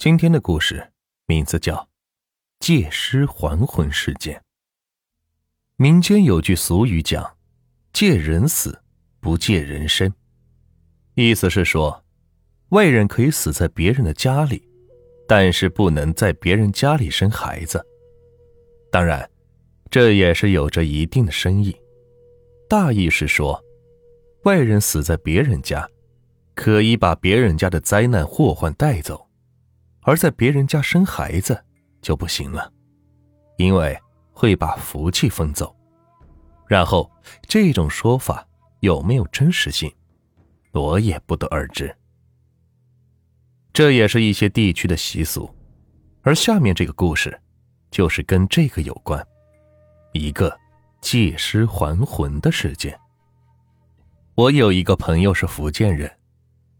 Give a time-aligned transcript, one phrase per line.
[0.00, 0.92] 今天的故事
[1.26, 1.74] 名字叫
[2.58, 4.34] 《借尸还魂事件》。
[5.76, 7.36] 民间有句俗语讲
[7.92, 8.80] ：“借人死，
[9.20, 10.10] 不借人生。”
[11.16, 12.02] 意思是说，
[12.70, 14.66] 外人可以死在别人的家里，
[15.28, 17.86] 但是不能在别人家里生孩子。
[18.90, 19.30] 当然，
[19.90, 21.78] 这也是有着一定的深意。
[22.70, 23.62] 大意是说，
[24.44, 25.86] 外人死在别人家，
[26.54, 29.26] 可以把别人家的灾难祸患带走。
[30.10, 31.64] 而在别人家生孩子
[32.02, 32.72] 就不行了，
[33.58, 33.96] 因为
[34.32, 35.72] 会把福气分走。
[36.66, 37.08] 然后
[37.42, 38.44] 这种说法
[38.80, 39.88] 有没有真实性，
[40.72, 41.96] 我也不得而知。
[43.72, 45.48] 这也是一些地区的习俗，
[46.22, 47.40] 而下面这个故事
[47.88, 49.24] 就是跟这个有关，
[50.12, 50.58] 一个
[51.00, 52.98] 借尸还魂的事件。
[54.34, 56.10] 我有一个朋友是福建人，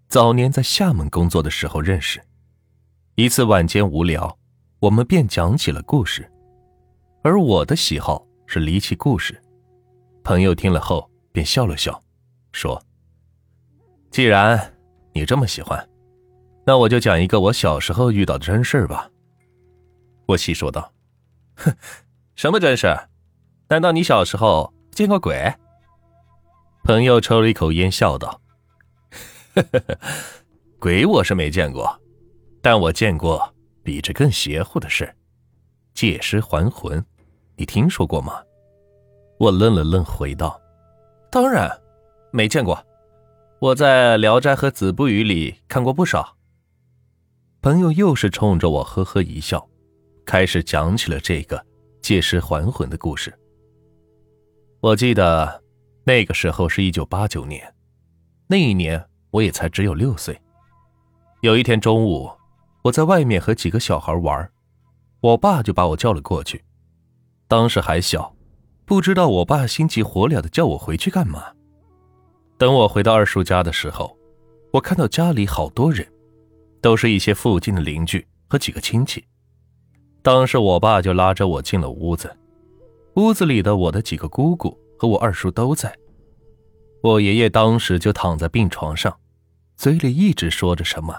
[0.08, 2.20] 早年在厦门工作的时候认识。
[3.20, 4.34] 一次晚间无聊，
[4.78, 6.26] 我们便讲起了故事，
[7.22, 9.38] 而我的喜好是离奇故事。
[10.24, 12.02] 朋友听了后便笑了笑，
[12.52, 12.82] 说
[14.10, 14.74] ：“既然
[15.12, 15.86] 你这么喜欢，
[16.64, 19.10] 那我就讲一个我小时候遇到的真事吧。”
[20.24, 20.90] 我细说道
[21.56, 21.76] ：“哼，
[22.36, 22.86] 什么真事？
[23.68, 25.52] 难道你小时候见过鬼？”
[26.84, 28.40] 朋友抽了一口烟，笑道
[29.54, 29.98] ：“呵呵呵，
[30.78, 32.00] 鬼我是没见过。”
[32.62, 35.14] 但我见过比这更邪乎的事，
[35.94, 37.02] 借尸还魂，
[37.56, 38.42] 你听说过吗？
[39.38, 40.60] 我愣了愣，回道
[41.32, 41.70] ：“当然，
[42.30, 42.78] 没见过。
[43.58, 46.36] 我在《聊斋》和《子不语》里看过不少。”
[47.62, 49.66] 朋友又是冲着我呵呵一笑，
[50.26, 51.64] 开始讲起了这个
[52.02, 53.34] 借尸还魂的故事。
[54.80, 55.62] 我记得
[56.04, 57.74] 那个时候是一九八九年，
[58.46, 60.38] 那一年我也才只有六岁。
[61.40, 62.30] 有一天中午。
[62.82, 64.50] 我在外面和几个小孩玩，
[65.20, 66.64] 我爸就把我叫了过去。
[67.46, 68.34] 当时还小，
[68.84, 71.44] 不知道我爸心急火燎的叫我回去干嘛。
[72.56, 74.16] 等我回到二叔家的时候，
[74.72, 76.06] 我看到家里好多人，
[76.80, 79.24] 都是一些附近的邻居和几个亲戚。
[80.22, 82.34] 当时我爸就拉着我进了屋子，
[83.16, 85.94] 屋子里的我的几个姑姑和我二叔都在。
[87.02, 89.18] 我爷爷当时就躺在病床上，
[89.76, 91.18] 嘴里一直说着什么，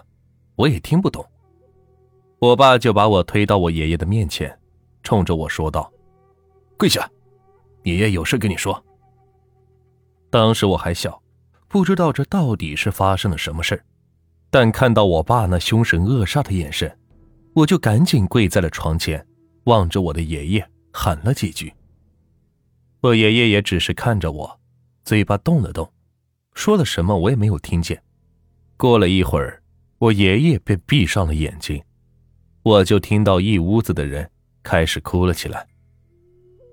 [0.55, 1.25] 我也听不懂。
[2.41, 4.59] 我爸就把我推到我爷爷的面前，
[5.03, 5.93] 冲着我说道
[6.75, 7.07] ：“跪下，
[7.83, 8.83] 爷爷有事跟你说。”
[10.31, 11.21] 当时我还小，
[11.67, 13.79] 不知道这到底是发生了什么事
[14.49, 16.97] 但看到我爸那凶神恶煞的眼神，
[17.53, 19.23] 我就赶紧跪在了床前，
[19.65, 21.71] 望着我的爷爷喊了几句。
[23.01, 24.59] 我爷爷也只是看着我，
[25.03, 25.87] 嘴巴动了动，
[26.55, 28.01] 说了什么我也没有听见。
[28.77, 29.61] 过了一会儿，
[29.99, 31.79] 我爷爷便闭上了眼睛。
[32.63, 34.29] 我就听到一屋子的人
[34.61, 35.67] 开始哭了起来。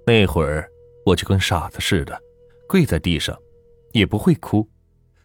[0.06, 0.68] 那会儿
[1.06, 2.20] 我就跟傻子似的，
[2.68, 3.36] 跪在地上，
[3.92, 4.68] 也不会哭，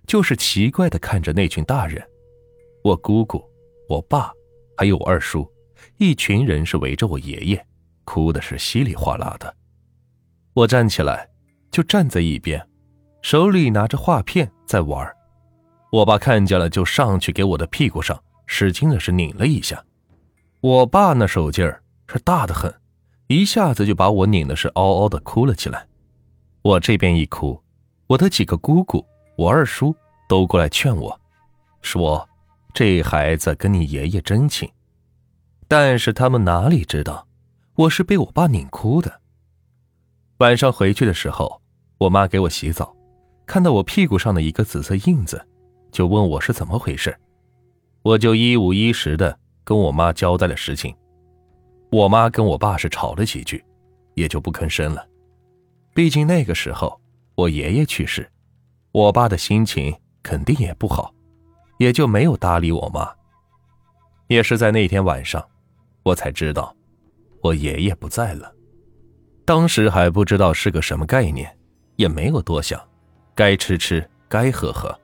[0.08, 2.02] 就是奇怪的看着那群大人，
[2.84, 3.44] 我姑姑、
[3.90, 4.32] 我爸，
[4.78, 5.50] 还有我二叔，
[5.98, 7.66] 一群人是围着我爷爷，
[8.06, 9.54] 哭的是稀里哗啦的。
[10.54, 11.30] 我站起来，
[11.72, 12.66] 就站在一边，
[13.22, 15.10] 手里拿着画片在玩。
[15.92, 19.84] 我爸看见了，就上去给我的屁股上使劲的是拧了一下。
[20.64, 22.74] 我爸那手劲儿是大的很，
[23.28, 25.86] 一下子就把我拧的是嗷嗷的哭了起来。
[26.62, 27.62] 我这边一哭，
[28.08, 29.94] 我的几个姑姑、我二叔
[30.30, 31.20] 都过来劝我，
[31.82, 32.26] 说
[32.74, 34.66] 这孩子跟你爷爷真亲。
[35.68, 37.28] 但是他们哪里知道，
[37.76, 39.20] 我是被我爸拧哭的。
[40.38, 41.62] 晚上回去的时候，
[41.98, 42.96] 我妈给我洗澡，
[43.46, 45.46] 看到我屁股上的一个紫色印子，
[45.92, 47.14] 就问我是怎么回事，
[48.02, 49.38] 我就一五一十的。
[49.64, 50.96] 跟我妈交代了实情，
[51.92, 53.64] 我妈跟我爸是吵了几句，
[54.16, 55.08] 也就不吭声了。
[55.94, 57.00] 毕竟那个时候
[57.36, 58.30] 我爷爷去世，
[58.92, 61.14] 我爸的心情肯定也不好，
[61.78, 63.10] 也就没有搭理我妈。
[64.28, 65.46] 也是在那天晚上，
[66.04, 66.76] 我才知道
[67.42, 68.52] 我爷爷不在了。
[69.46, 71.56] 当时还不知道是个什么概念，
[71.98, 72.82] 也没有多想，
[73.36, 74.98] 该吃吃，该喝喝。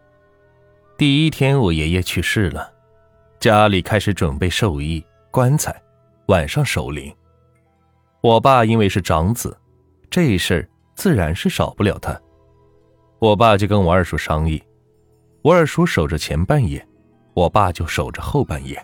[0.97, 2.78] 第一天我爷爷去世了。
[3.39, 5.01] 家里开始准备寿衣、
[5.31, 5.73] 棺材，
[6.25, 7.13] 晚上守灵。
[8.19, 9.57] 我爸因为是长子，
[10.09, 12.19] 这事儿自然是少不了他。
[13.19, 14.61] 我爸就跟我二叔商议，
[15.41, 16.85] 我二叔守着前半夜，
[17.33, 18.77] 我爸就守着后半夜。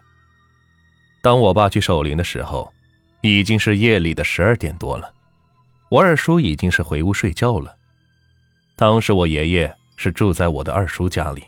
[1.22, 2.72] 当我爸去守灵的时候，
[3.20, 5.14] 已经是夜里的十二点多了，
[5.90, 7.76] 我二叔已经是回屋睡觉了。
[8.78, 11.44] 当时我爷爷是住在我的二叔家里，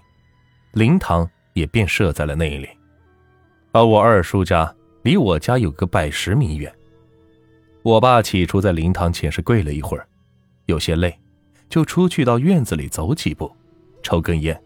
[0.74, 2.68] 灵堂也便设在了那里。
[3.72, 4.74] 而我二叔家
[5.04, 6.74] 离我家有个百十米远。
[7.84, 10.08] 我爸起初在灵堂前是跪了一会儿，
[10.66, 11.18] 有些累，
[11.69, 13.50] 就出去到院子里走几步，
[14.04, 14.62] 抽根烟。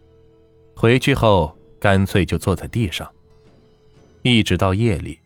[0.76, 3.08] 回去后，干脆就坐在地上。
[4.24, 5.20] 一直到夜里，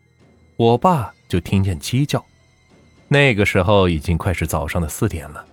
[0.56, 2.22] 我爸就听见鸡叫。
[3.08, 5.44] 那个时候已经快是早上的四点了，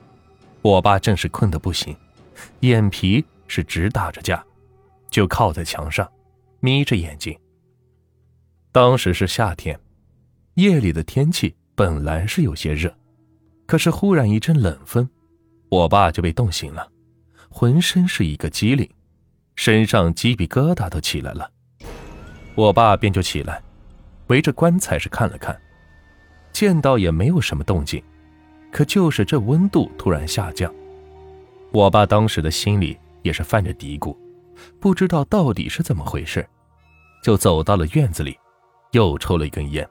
[0.62, 1.96] 我爸正是困得不行，
[2.62, 4.44] 眼皮是直打着架，
[5.10, 6.10] 就靠在墙上，
[6.60, 7.38] 眯着眼睛。
[8.74, 9.80] 当时是夏天，
[10.56, 12.92] 夜里的天气本来是有些热，
[13.68, 15.08] 可是忽然一阵冷风，
[15.70, 16.92] 我爸就被冻醒了，
[17.50, 18.90] 浑身是一个机灵，
[19.56, 21.48] 身上鸡皮疙瘩都起来了。
[22.56, 23.62] 我爸便就起来，
[24.26, 25.56] 围着棺材是看了看。
[26.52, 28.04] 见到也没有什么动静，
[28.72, 30.74] 可就是这温度突然下降，
[31.72, 34.18] 我爸当时的心里也是犯着嘀咕，
[34.80, 36.44] 不知道到底是怎么回事，
[37.24, 38.36] 就走到了院子里，
[38.94, 39.88] 又抽了一根烟。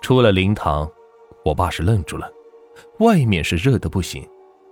[0.00, 0.88] 出了灵堂，
[1.44, 2.30] 我爸是愣住了，
[2.98, 4.28] 外面是热的不行，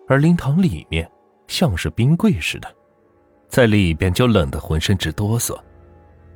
[0.07, 1.11] 而灵堂里面
[1.47, 2.69] 像是冰柜似的，
[3.49, 5.59] 在里边就冷得浑身直哆嗦。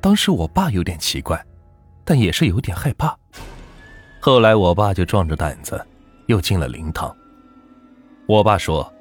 [0.01, 1.43] 当时我爸有点奇怪，
[2.03, 3.15] 但也是有点害怕。
[4.19, 5.85] 后来，我爸就壮着胆子
[6.27, 7.15] 又进了灵堂。
[8.27, 8.91] 我爸说，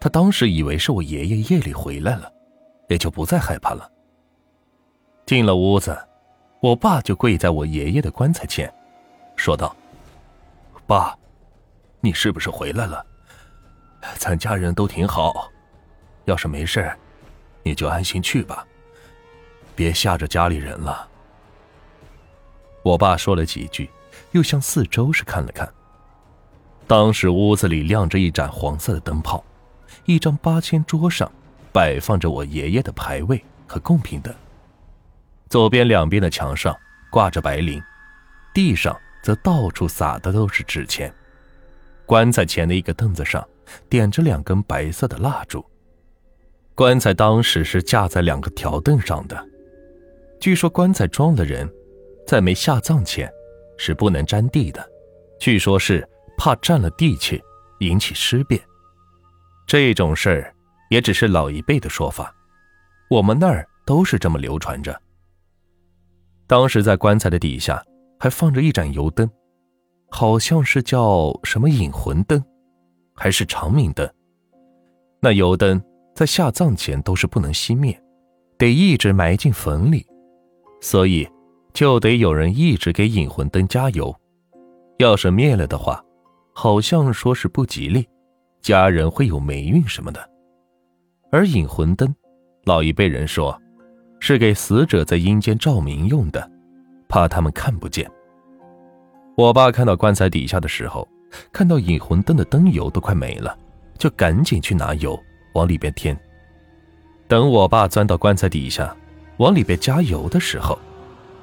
[0.00, 2.32] 他当时以为是我爷爷夜里回来了，
[2.88, 3.90] 也就不再害怕了。
[5.26, 5.96] 进了屋子，
[6.62, 8.72] 我爸就跪在我爷爷的棺材前，
[9.34, 9.74] 说道
[10.86, 11.18] ：“爸，
[12.00, 13.04] 你是不是回来了？
[14.16, 15.50] 咱家人都挺好，
[16.26, 16.96] 要是没事，
[17.64, 18.64] 你就安心去吧，
[19.74, 21.08] 别吓着家里人了。”
[22.84, 23.90] 我爸说了几句。
[24.32, 25.66] 又向四周是看了看。
[26.86, 29.42] 当时屋子里亮着一盏黄色的灯泡，
[30.04, 31.30] 一张八仙桌上
[31.72, 34.34] 摆放着我爷爷的牌位和贡品等。
[35.52, 36.74] 左边两边的墙上
[37.10, 37.78] 挂着白绫，
[38.54, 41.12] 地上则到处撒的都是纸钱。
[42.06, 43.46] 棺材前的一个凳子上
[43.86, 45.62] 点着两根白色的蜡烛。
[46.74, 49.46] 棺材当时是架在两个条凳上的。
[50.40, 51.70] 据说棺材装的人，
[52.26, 53.30] 在没下葬前。
[53.76, 54.88] 是不能沾地的，
[55.38, 56.08] 据说是
[56.38, 57.42] 怕沾了地气
[57.80, 58.58] 引起尸变。
[59.66, 60.54] 这种事儿
[60.88, 62.34] 也只是老一辈的说法，
[63.10, 64.98] 我们那儿都是这么流传着。
[66.52, 67.82] 当时在棺材的底下
[68.20, 69.26] 还放着一盏油灯，
[70.10, 72.44] 好像是叫什么引魂灯，
[73.14, 74.06] 还是长明灯。
[75.18, 75.82] 那油灯
[76.14, 77.98] 在下葬前都是不能熄灭，
[78.58, 80.06] 得一直埋进坟里，
[80.82, 81.26] 所以。
[81.72, 84.14] 就得有人一直给引魂灯加油，
[84.98, 86.04] 要是灭了的话，
[86.52, 88.06] 好像说是不吉利，
[88.60, 90.20] 家人会有霉运什么的。
[91.30, 92.14] 而引魂灯，
[92.64, 93.58] 老一辈人说，
[94.24, 96.48] 是给死者在阴间照明用的，
[97.08, 98.08] 怕他们看不见。
[99.36, 101.08] 我爸看到棺材底下的时候，
[101.52, 103.58] 看到引魂灯的灯油都快没了，
[103.98, 105.20] 就赶紧去拿油
[105.54, 106.16] 往里边添。
[107.26, 108.96] 等我爸钻到棺材底下，
[109.38, 110.78] 往里边加油的时候。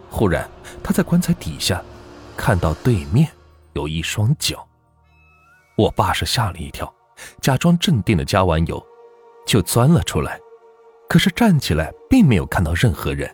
[0.10, 0.50] 忽然，
[0.82, 1.84] 他在棺材底下
[2.38, 3.28] 看到对面
[3.74, 4.66] 有一双脚。
[5.76, 6.90] 我爸是吓了一跳，
[7.42, 8.82] 假装镇定的加完油，
[9.46, 10.40] 就钻了出来。
[11.10, 13.30] 可是站起来并没有看到任何人。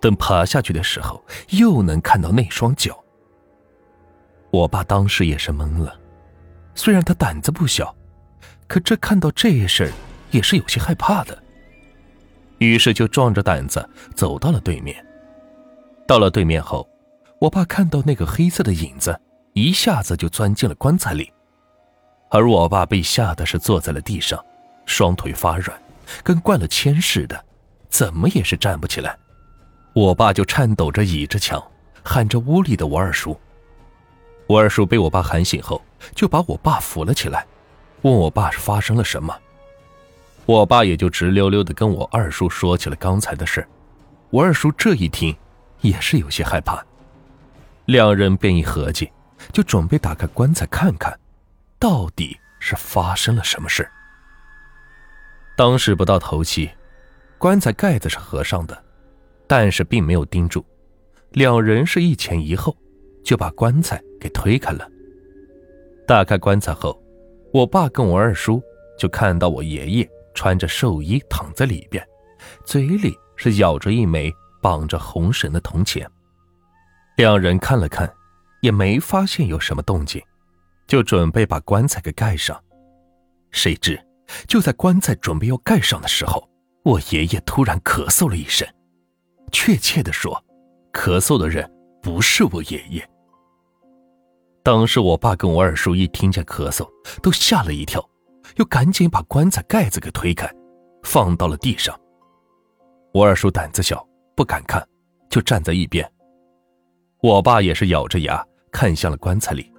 [0.00, 2.98] 等爬下去的时候，又能看到那双脚。
[4.50, 5.94] 我爸当时也是懵了，
[6.74, 7.94] 虽然他胆子不小，
[8.66, 9.92] 可这看到这事儿
[10.30, 11.36] 也是有些害怕的。
[12.58, 15.04] 于是就壮着胆子走到了对面。
[16.06, 16.88] 到了对面后，
[17.38, 19.20] 我爸看到那个黑色的影子，
[19.52, 21.30] 一下子就钻进了棺材里，
[22.30, 24.42] 而我爸被吓得是坐在了地上，
[24.86, 25.78] 双腿发软，
[26.22, 27.44] 跟灌了铅似的，
[27.88, 29.16] 怎么也是站不起来。
[29.92, 31.62] 我爸就颤抖着倚着墙，
[32.02, 33.38] 喊着屋里的我二叔。
[34.46, 35.82] 我二叔被我爸喊醒后，
[36.14, 37.46] 就把我爸扶了起来，
[38.02, 39.36] 问我爸是发生了什么。
[40.46, 43.66] 我爸也就直溜溜的跟我二叔说起了刚才的事。
[44.30, 45.36] 我二叔这一听。
[45.80, 46.84] 也是有些害怕，
[47.84, 49.12] 两人便一合计，
[49.52, 51.16] 就准备打开棺材看看，
[51.78, 53.88] 到底是发生了什么事。
[55.58, 56.70] 当时不到头七，
[57.36, 58.80] 棺材盖子是合上的，
[59.48, 60.64] 但是并没有钉住。
[61.32, 62.76] 两人是一前一后，
[63.24, 64.88] 就把棺材给推开了。
[66.06, 66.96] 打开棺材后，
[67.52, 68.62] 我爸跟我二叔
[68.96, 72.06] 就看到我爷爷穿着寿衣躺在里边，
[72.64, 74.32] 嘴里是咬着一枚。
[74.60, 76.04] 绑着红绳的铜钱，
[77.16, 78.12] 两人看了看，
[78.60, 80.20] 也没发现有什么动静，
[80.88, 82.60] 就准备把棺材给盖上。
[83.52, 83.96] 谁知
[84.46, 86.48] 就在棺材准备要盖上的时候，
[86.84, 88.66] 我爷爷突然咳嗽了一声，
[89.52, 90.42] 确切的说
[90.92, 91.70] 咳嗽的人
[92.02, 93.08] 不是我爷爷。
[94.62, 96.86] 当时我爸跟我二叔一听见咳嗽，
[97.22, 98.06] 都吓了一跳，
[98.56, 100.50] 又赶紧把棺材盖子给推开，
[101.02, 101.98] 放到了地上。
[103.14, 104.06] 我二叔胆子小，
[104.36, 104.86] 不敢看，
[105.30, 106.06] 就站在一边。
[107.22, 109.72] 我爸也是咬着牙看向了棺材里，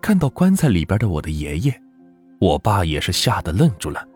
[0.00, 1.82] 看到棺材里边的我的爷爷，
[2.40, 4.06] 我爸也是吓得愣住了。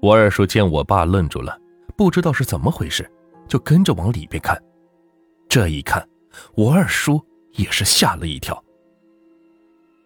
[0.00, 1.58] 我二叔见我爸愣住了，
[1.96, 3.10] 不知道是怎么回事，
[3.48, 4.60] 就跟着往里边看。
[5.48, 6.06] 这一看，
[6.54, 8.62] 我二叔也是吓了一跳。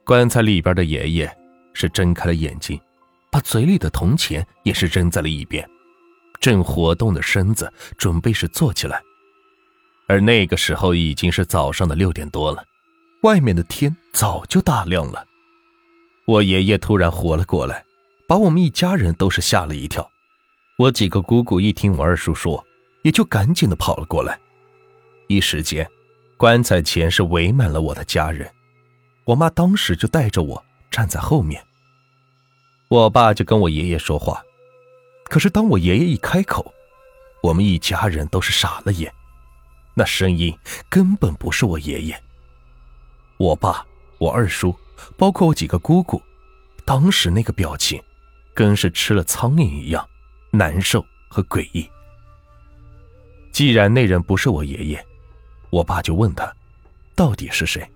[0.04, 1.38] 棺材里边的爷爷
[1.74, 2.80] 是睁开了眼睛，
[3.30, 5.68] 把嘴里的铜钱也是扔在了一边，
[6.40, 9.00] 正活动的身子准备是坐起来。
[10.08, 12.64] 而那个时候已经是早上的六点多了，
[13.22, 15.24] 外面的天早就大亮了。
[16.26, 17.84] 我爷爷突然活了过来，
[18.28, 20.08] 把我们一家人都是吓了一跳。
[20.78, 22.64] 我几个姑姑一听我二叔说，
[23.02, 24.38] 也就赶紧的跑了过来。
[25.26, 25.88] 一时间，
[26.36, 28.50] 棺材前是围满了我的家人。
[29.24, 31.62] 我妈当时就带着我站在后面。
[32.88, 34.42] 我爸就跟我爷爷说话，
[35.24, 36.72] 可是当我爷爷一开口，
[37.42, 39.12] 我们一家人都是傻了眼。
[39.94, 40.56] 那声音
[40.88, 42.22] 根本不是我爷爷。
[43.36, 43.86] 我爸、
[44.18, 44.74] 我二叔，
[45.16, 46.20] 包括我几个姑姑，
[46.84, 48.02] 当时那个表情，
[48.54, 50.06] 跟是吃了苍蝇一样，
[50.50, 51.88] 难受和诡异。
[53.52, 55.06] 既然那人不是我爷爷，
[55.70, 56.52] 我爸就问他，
[57.14, 57.88] 到底是谁？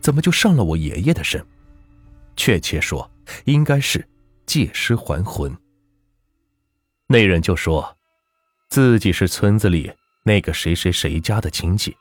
[0.00, 1.44] 怎么就上了我爷爷的身？
[2.36, 3.10] 确切说，
[3.44, 4.06] 应该是
[4.46, 5.54] 借尸还魂。
[7.06, 7.96] 那人就说，
[8.68, 9.92] 自己是村子里。
[10.22, 11.96] 那个谁谁谁家的亲戚，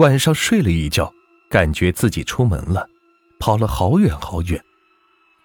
[0.00, 1.10] 晚上睡了一觉，
[1.48, 2.86] 感觉自己出门了，
[3.38, 4.62] 跑了好远好远，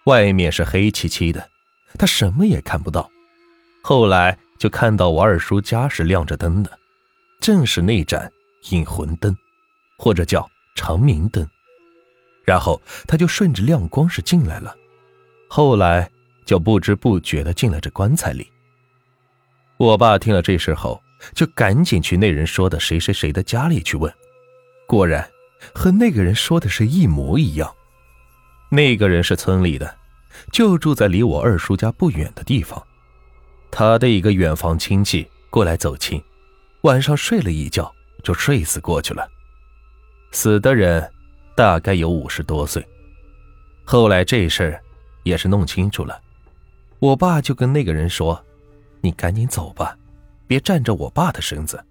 [0.05, 1.49] 外面是黑漆漆的，
[1.97, 3.09] 他什么也看不到。
[3.81, 6.79] 后来就看到我二叔家是亮着灯的，
[7.39, 8.31] 正是那盏
[8.69, 9.35] 引魂灯，
[9.97, 11.47] 或者叫长明灯。
[12.43, 14.75] 然后他就顺着亮光是进来了，
[15.47, 16.09] 后来
[16.45, 18.51] 就不知不觉的进了这棺材里。
[19.77, 21.01] 我爸听了这事后。
[21.33, 24.13] 就赶紧去那人说的谁谁谁的家里去问，
[24.85, 25.25] 果然
[25.73, 27.73] 和那个人说的是一模一样。
[28.73, 29.95] 那个人是村里的，
[30.51, 32.83] 就住在离我二叔家不远的地方。
[33.69, 36.19] 他的一个远房亲戚过来走亲，
[36.81, 39.29] 晚上睡了一觉就睡死过去了。
[40.31, 41.07] 死的人
[41.55, 42.83] 大概有五十多岁。
[43.83, 44.81] 后来这事儿
[45.21, 46.19] 也是弄清楚了，
[46.97, 48.43] 我爸就跟那个人说
[49.01, 49.95] ：“你赶紧走吧。”
[50.49, 51.85] 别占着我爸的身子。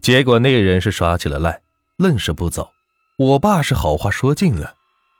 [0.00, 1.60] 结果那人是耍起了赖，
[1.98, 2.70] 愣是不走。
[3.18, 4.74] 我爸是好话说尽了，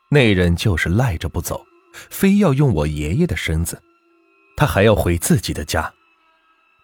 [0.08, 1.64] 那人就是赖着不走，
[2.10, 3.82] 非要用我爷爷的身子，
[4.56, 5.92] 他还要回自己的家。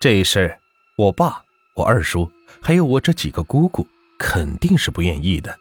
[0.01, 0.59] 这事，
[0.97, 1.43] 我爸、
[1.75, 3.87] 我二叔还有我这几个姑姑
[4.19, 5.57] 肯定是不愿意的。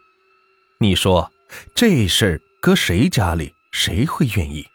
[0.80, 1.32] 你说
[1.76, 4.66] 这事儿搁谁家里，谁会愿意？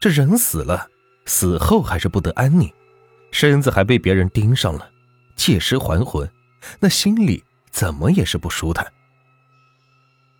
[0.00, 0.88] 这人死了，
[1.24, 2.68] 死后还是不得安宁。
[3.30, 4.90] 身子还被别人盯上了，
[5.36, 6.28] 借尸还魂，
[6.80, 8.92] 那心里怎么也是不舒坦。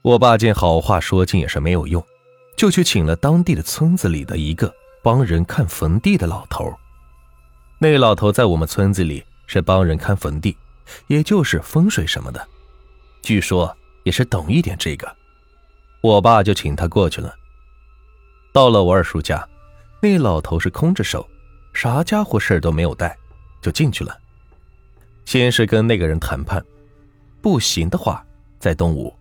[0.07, 2.01] 我爸见好话说尽也是没有用，
[2.57, 4.73] 就去请了当地的村子里的一个
[5.03, 6.73] 帮人看坟地的老头。
[7.81, 10.57] 那老头在我们村子里是帮人看坟地，
[11.09, 12.47] 也就是风水什么的，
[13.21, 15.13] 据说也是懂一点这个。
[16.03, 17.35] 我爸就请他过去了。
[18.53, 19.45] 到了我二叔家，
[20.01, 21.29] 那老头是空着手。
[21.73, 23.19] 啥家伙事儿都没有带，
[23.61, 24.17] 就进去了。
[25.25, 26.65] 先是跟那个人谈判，
[27.43, 28.25] 不行的话
[28.61, 29.13] 再动武，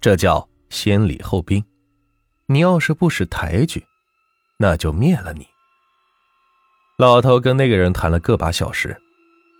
[0.00, 1.64] 这叫先礼后兵。
[2.46, 3.84] 你要是不识抬举，
[4.58, 5.46] 那就灭了你。
[6.98, 8.96] 老头跟那个人谈了个把小时，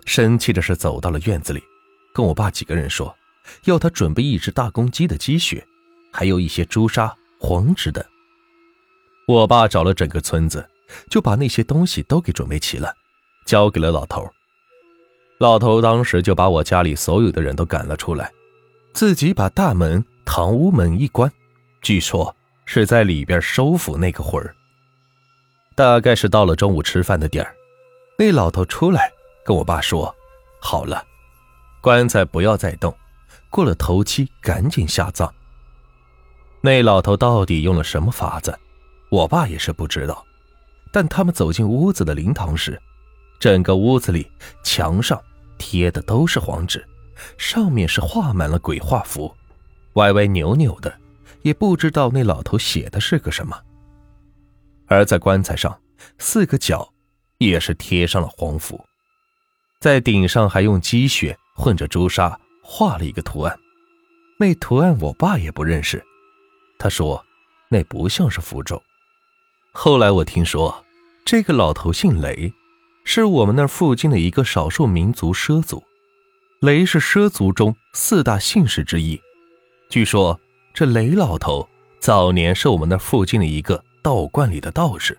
[0.05, 1.63] 生气的是走到了院子里，
[2.15, 3.15] 跟我爸几个人说，
[3.65, 5.67] 要他准备一只大公鸡的鸡血，
[6.13, 8.05] 还有一些朱砂、黄纸等。
[9.27, 10.69] 我爸找了整个村子。
[11.11, 12.95] 就把那些东西都给准备齐了，
[13.45, 14.25] 交给了老头。
[15.41, 18.33] 老头当时就把我家里所有的人都赶了出来，
[18.97, 21.31] 自己把大门、堂屋门一关，
[21.83, 22.35] 据说
[22.65, 24.57] 是在里边收服那个魂儿。
[25.75, 27.55] 大概是到了中午吃饭的点儿，
[28.19, 29.13] 那老头出来
[29.45, 30.17] 跟我爸说
[30.63, 31.05] ：“好了，
[31.83, 32.97] 棺材不要再动，
[33.51, 35.31] 过了头七赶紧下葬。”
[36.65, 38.59] 那老头到底用了什么法子，
[39.11, 40.25] 我爸也是不知道。
[40.91, 42.81] 但他们走进屋子的灵堂时，
[43.39, 44.27] 整个屋子里
[44.63, 45.23] 墙上
[45.59, 46.83] 贴的都是黄纸，
[47.39, 49.35] 上面是画满了鬼画符，
[49.95, 50.93] 歪歪扭扭的，
[51.43, 53.57] 也不知道那老头写的是个什么。
[54.87, 55.79] 而在棺材上，
[56.19, 56.93] 四个角
[57.39, 58.85] 也是贴上了黄符，
[59.81, 63.59] 在顶上还用鸡血混着朱砂画了一个图案。
[64.39, 66.05] 那图案我爸也不认识，
[66.79, 67.25] 他说
[67.71, 68.83] 那不像是符咒。
[69.73, 70.85] 后来我听说，
[71.25, 72.53] 这个老头姓雷，
[73.05, 75.83] 是我们那附近的一个少数民族畲族。
[76.61, 79.21] 雷是畲族中四大姓氏之一。
[79.91, 80.41] 据说
[80.73, 81.69] 这雷老头
[82.01, 85.19] 早年是我们那附近的一个道观里的道士，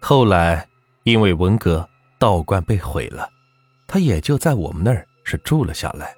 [0.00, 0.68] 后来
[1.04, 3.30] 因为文革，道观被毁了，
[3.86, 6.14] 他也就在我们那儿是住了下来。